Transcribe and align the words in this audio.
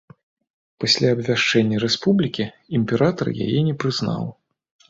Пасля 0.83 1.11
абвяшчэння 1.15 1.81
рэспублікі 1.85 2.49
імператар 2.79 3.27
яе 3.49 3.59
не 3.69 3.75
прызнаў. 3.85 4.23